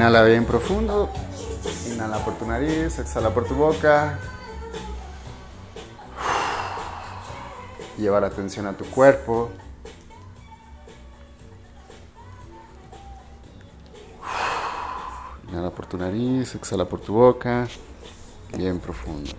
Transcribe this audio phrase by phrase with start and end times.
[0.00, 1.10] inhala bien profundo.
[1.92, 4.18] Inhala por tu nariz, exhala por tu boca.
[7.98, 9.50] Lleva la atención a tu cuerpo.
[15.50, 17.68] Inhala por tu nariz, exhala por tu boca.
[18.56, 19.32] Bien profundo.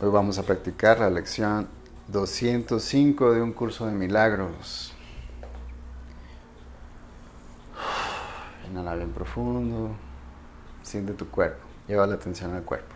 [0.00, 1.66] Hoy vamos a practicar la lección
[2.06, 4.92] 205 de un curso de milagros.
[8.70, 9.90] Inhala bien profundo.
[10.82, 11.64] Siente tu cuerpo.
[11.88, 12.94] Lleva la atención al cuerpo.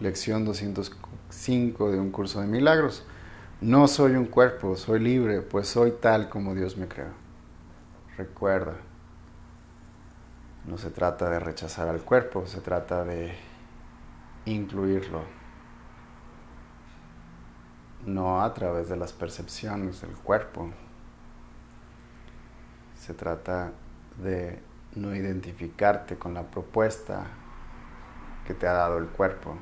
[0.00, 3.04] Lección 205 de un curso de milagros.
[3.60, 7.12] No soy un cuerpo, soy libre, pues soy tal como Dios me creó.
[8.16, 8.76] Recuerda,
[10.66, 13.34] no se trata de rechazar al cuerpo, se trata de
[14.44, 15.22] incluirlo.
[18.06, 20.70] No a través de las percepciones del cuerpo.
[22.98, 23.72] Se trata
[24.16, 24.62] de
[24.94, 27.26] no identificarte con la propuesta
[28.46, 29.56] que te ha dado el cuerpo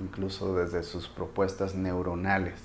[0.00, 2.60] incluso desde sus propuestas neuronales,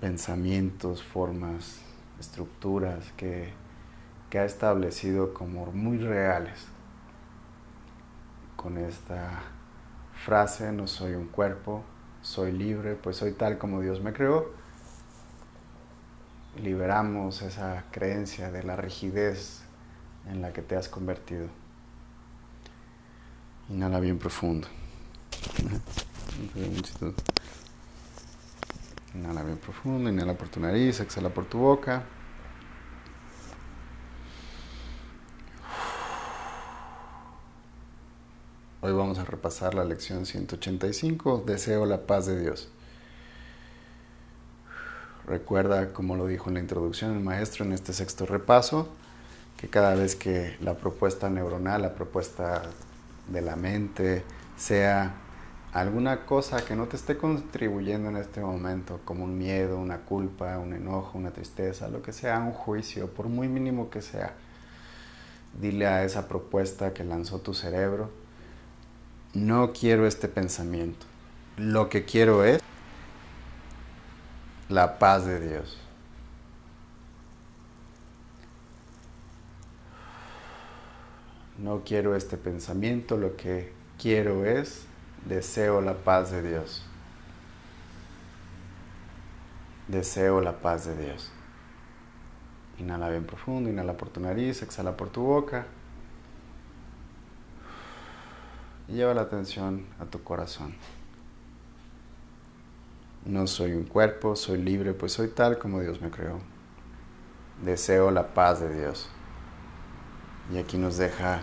[0.00, 1.80] pensamientos, formas,
[2.18, 3.52] estructuras que,
[4.30, 6.66] que ha establecido como muy reales.
[8.56, 9.42] Con esta
[10.24, 11.82] frase, no soy un cuerpo,
[12.22, 14.52] soy libre, pues soy tal como Dios me creó,
[16.62, 19.62] liberamos esa creencia de la rigidez
[20.26, 21.48] en la que te has convertido.
[23.68, 24.68] Inhala bien profundo.
[29.14, 32.04] Inhala bien profundo, inhala por tu nariz, exhala por tu boca.
[38.82, 42.70] Hoy vamos a repasar la lección 185, Deseo la paz de Dios.
[45.26, 48.88] Recuerda, como lo dijo en la introducción el maestro en este sexto repaso,
[49.58, 52.62] que cada vez que la propuesta neuronal, la propuesta
[53.28, 54.22] de la mente,
[54.56, 55.12] sea
[55.74, 60.56] alguna cosa que no te esté contribuyendo en este momento, como un miedo, una culpa,
[60.56, 64.32] un enojo, una tristeza, lo que sea, un juicio, por muy mínimo que sea,
[65.60, 68.19] dile a esa propuesta que lanzó tu cerebro,
[69.34, 71.06] no quiero este pensamiento,
[71.56, 72.60] lo que quiero es
[74.68, 75.78] la paz de Dios.
[81.60, 84.86] no quiero este pensamiento, lo que quiero es,
[85.26, 86.82] deseo la paz de Dios.
[89.88, 91.30] Deseo la paz de Dios.
[92.78, 95.66] Inhala bien profundo, inhala por tu nariz, exhala por tu boca.
[98.90, 100.74] Y lleva la atención a tu corazón.
[103.24, 106.40] No soy un cuerpo, soy libre, pues soy tal como Dios me creó.
[107.64, 109.08] Deseo la paz de Dios.
[110.52, 111.42] Y aquí nos deja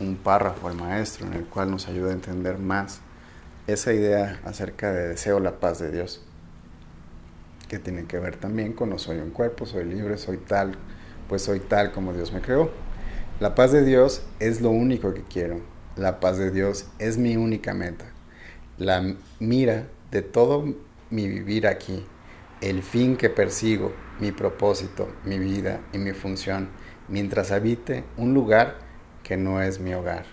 [0.00, 3.00] un párrafo el maestro en el cual nos ayuda a entender más
[3.68, 6.22] esa idea acerca de deseo la paz de Dios,
[7.68, 10.76] que tiene que ver también con no soy un cuerpo, soy libre, soy tal,
[11.28, 12.70] pues soy tal como Dios me creó.
[13.38, 15.75] La paz de Dios es lo único que quiero.
[15.96, 18.04] La paz de Dios es mi única meta.
[18.76, 20.62] La mira de todo
[21.08, 22.04] mi vivir aquí,
[22.60, 26.68] el fin que persigo, mi propósito, mi vida y mi función
[27.08, 28.74] mientras habite un lugar
[29.22, 30.26] que no es mi hogar.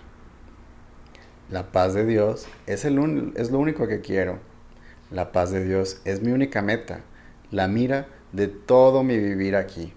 [1.48, 4.40] La paz de Dios es, el es lo único que quiero.
[5.10, 7.00] La paz de Dios es mi única meta,
[7.50, 9.94] la mira de todo mi vivir aquí,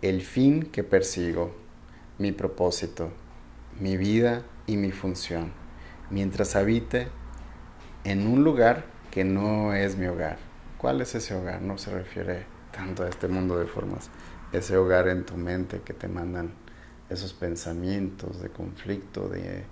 [0.00, 1.54] el fin que persigo,
[2.18, 3.10] mi propósito,
[3.78, 5.52] mi vida y mi función,
[6.10, 7.08] mientras habite
[8.04, 10.38] en un lugar que no es mi hogar.
[10.78, 11.62] ¿Cuál es ese hogar?
[11.62, 14.10] No se refiere tanto a este mundo de formas
[14.52, 16.52] ese hogar en tu mente que te mandan
[17.10, 19.64] esos pensamientos de conflicto, de,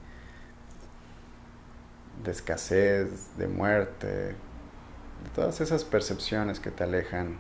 [2.25, 4.35] de escasez, de muerte, de
[5.35, 7.39] todas esas percepciones que te alejan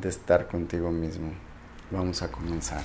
[0.00, 1.32] de estar contigo mismo.
[1.90, 2.82] Vamos a comenzar.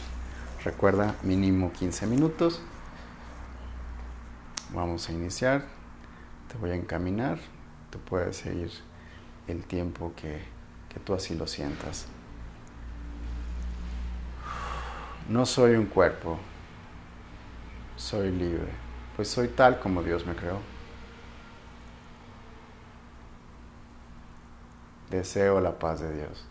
[0.64, 2.62] Recuerda, mínimo 15 minutos.
[4.72, 5.64] Vamos a iniciar,
[6.48, 7.40] te voy a encaminar,
[7.90, 8.70] tú puedes seguir
[9.48, 10.44] el tiempo que,
[10.90, 12.06] que tú así lo sientas.
[15.28, 16.38] No soy un cuerpo,
[17.98, 18.70] soy libre,
[19.16, 20.60] pues soy tal como Dios me creó.
[25.10, 26.46] Deseo la paz de Dios.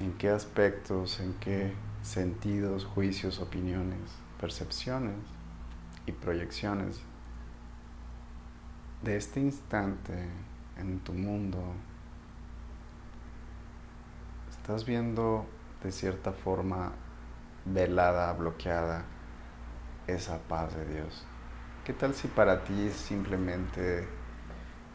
[0.00, 4.10] ¿En qué aspectos, en qué sentidos, juicios, opiniones,
[4.40, 5.16] percepciones
[6.06, 7.00] y proyecciones
[9.02, 10.28] de este instante
[10.76, 11.60] en tu mundo
[14.50, 15.46] estás viendo
[15.82, 16.92] de cierta forma
[17.64, 19.04] velada, bloqueada
[20.06, 21.24] esa paz de Dios.
[21.84, 24.06] ¿Qué tal si para ti simplemente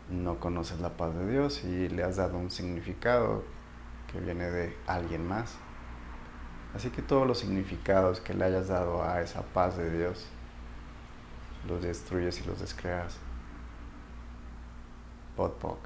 [0.10, 3.44] no conoces la paz de Dios y le has dado un significado
[4.12, 5.58] que viene de alguien más?
[6.78, 10.28] Así que todos los significados que le hayas dado a esa paz de Dios,
[11.68, 13.18] los destruyes y los descreas.
[15.36, 15.80] Podpok.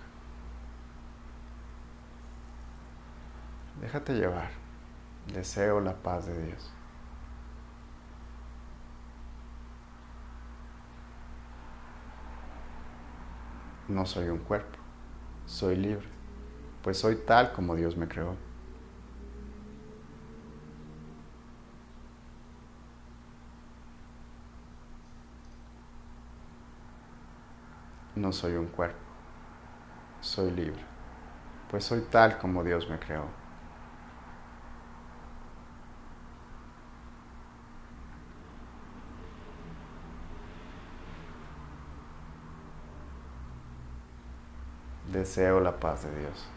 [3.80, 4.50] Déjate llevar.
[5.34, 6.70] Deseo la paz de Dios.
[13.88, 14.78] No soy un cuerpo,
[15.46, 16.10] soy libre,
[16.84, 18.51] pues soy tal como Dios me creó.
[28.22, 29.00] No soy un cuerpo,
[30.20, 30.84] soy libre,
[31.72, 33.26] pues soy tal como Dios me creó.
[45.12, 46.48] Deseo la paz de Dios.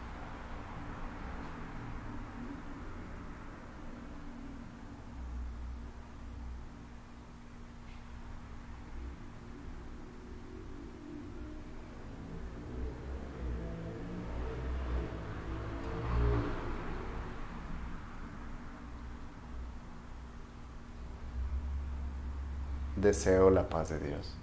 [22.97, 24.37] Deseo la paz de Dios.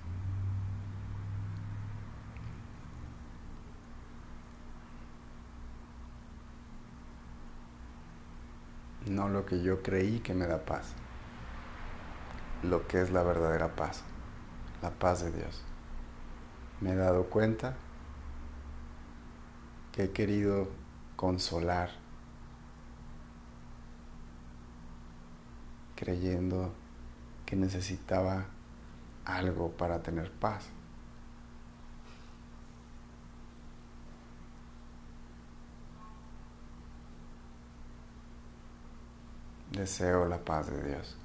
[9.11, 10.93] no lo que yo creí que me da paz,
[12.63, 14.03] lo que es la verdadera paz,
[14.81, 15.61] la paz de Dios.
[16.79, 17.75] Me he dado cuenta
[19.91, 20.69] que he querido
[21.15, 21.89] consolar,
[25.95, 26.73] creyendo
[27.51, 28.45] que necesitaba
[29.25, 30.69] algo para tener paz.
[39.69, 41.17] Deseo la paz de Dios.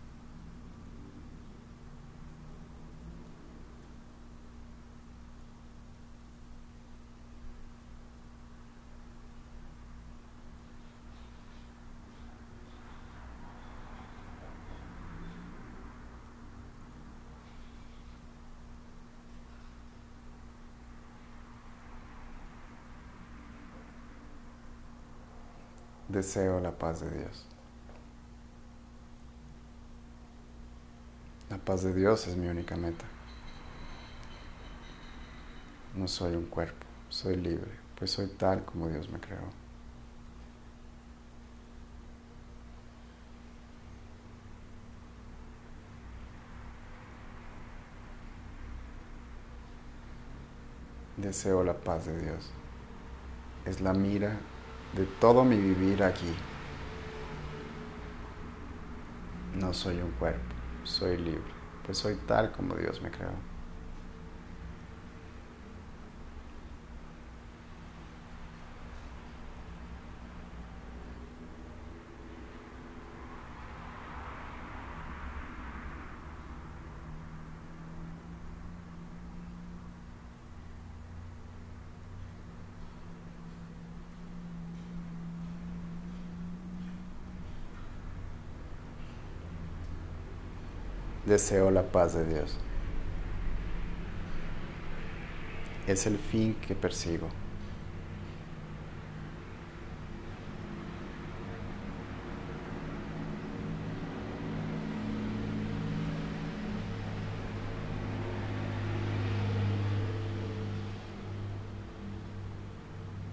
[26.09, 27.45] Deseo la paz de Dios.
[31.51, 33.05] La paz de Dios es mi única meta.
[35.95, 39.41] No soy un cuerpo, soy libre, pues soy tal como Dios me creó.
[51.17, 52.51] Deseo la paz de Dios.
[53.65, 54.39] Es la mira
[54.95, 56.35] de todo mi vivir aquí.
[59.55, 61.53] No soy un cuerpo soy libre,
[61.85, 63.31] pues soy tal como Dios me creó.
[91.27, 92.57] Deseo la paz de Dios.
[95.87, 97.29] Es el fin que persigo.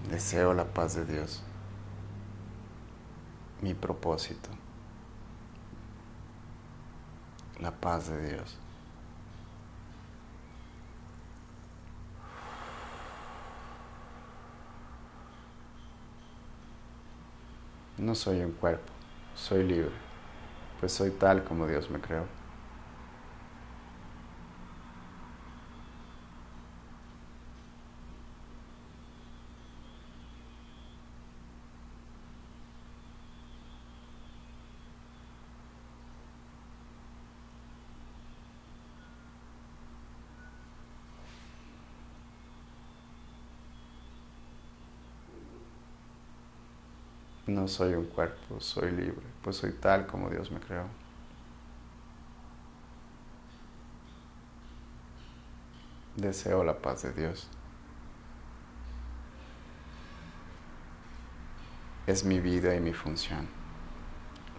[0.09, 1.41] Deseo la paz de Dios,
[3.61, 4.62] mi propósito.
[7.63, 8.57] La paz de Dios.
[17.97, 18.91] No soy un cuerpo,
[19.33, 19.91] soy libre,
[20.79, 22.25] pues soy tal como Dios me creó.
[47.45, 50.85] No soy un cuerpo, soy libre, pues soy tal como Dios me creó.
[56.15, 57.49] Deseo la paz de Dios.
[62.07, 63.47] Es mi vida y mi función.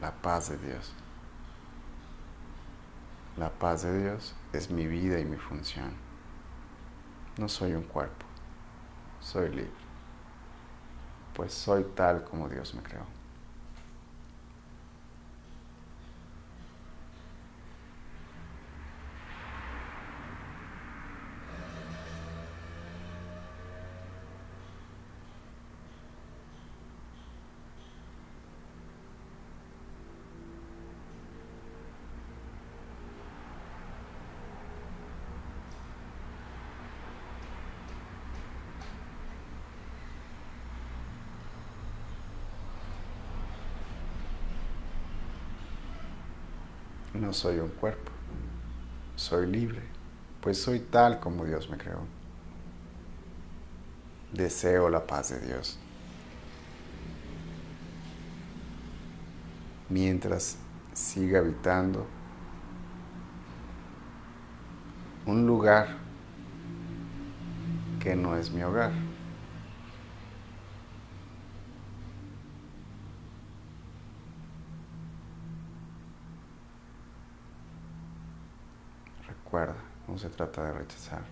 [0.01, 0.93] La paz de Dios.
[3.37, 5.93] La paz de Dios es mi vida y mi función.
[7.37, 8.27] No soy un cuerpo,
[9.21, 9.71] soy libre,
[11.35, 13.03] pues soy tal como Dios me creó.
[47.15, 48.11] No soy un cuerpo,
[49.15, 49.83] soy libre,
[50.41, 52.01] pues soy tal como Dios me creó.
[54.33, 55.79] Deseo la paz de Dios.
[59.89, 60.57] Mientras
[60.93, 62.05] siga habitando
[65.27, 65.97] un lugar
[68.01, 68.93] que no es mi hogar.
[79.27, 79.77] Recuerda,
[80.09, 81.23] no se trata de rechazar,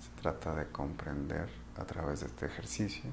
[0.00, 3.10] se trata de comprender a través de este ejercicio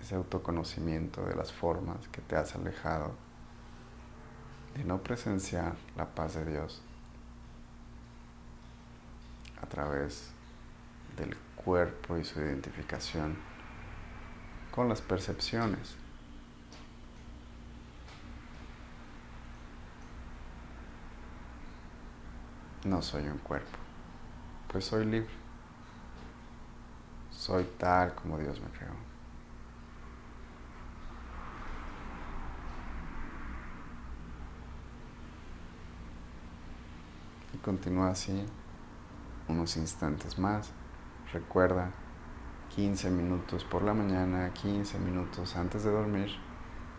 [0.00, 3.14] ese autoconocimiento de las formas que te has alejado
[4.74, 6.80] de no presenciar la paz de Dios
[9.60, 10.30] a través
[11.16, 13.36] del cuerpo y su identificación
[14.70, 15.96] con las percepciones.
[22.84, 23.76] No soy un cuerpo,
[24.72, 25.28] pues soy libre.
[27.30, 28.92] Soy tal como Dios me creó.
[37.52, 38.46] Y continúa así
[39.48, 40.70] unos instantes más.
[41.34, 41.90] Recuerda
[42.74, 46.30] 15 minutos por la mañana, 15 minutos antes de dormir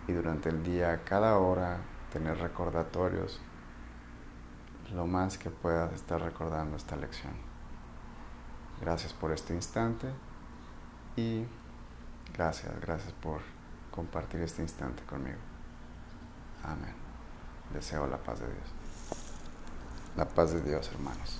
[0.07, 1.77] y durante el día, cada hora,
[2.11, 3.41] tener recordatorios
[4.93, 7.33] lo más que puedas estar recordando esta lección.
[8.81, 10.07] Gracias por este instante
[11.15, 11.45] y
[12.33, 13.41] gracias, gracias por
[13.91, 15.39] compartir este instante conmigo.
[16.63, 16.95] Amén.
[17.73, 18.67] Deseo la paz de Dios.
[20.15, 21.39] La paz de Dios, hermanos.